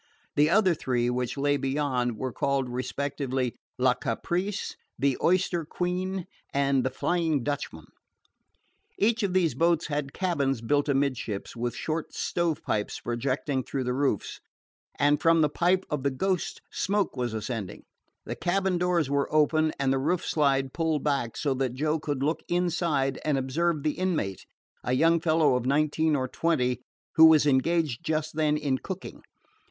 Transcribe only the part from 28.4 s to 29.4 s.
in cooking.